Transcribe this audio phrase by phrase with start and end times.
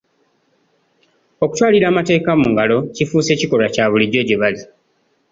[1.43, 4.61] Okutwalira amateeka mu ngalo kifuuse kikolwa kya bulijjo gye bali.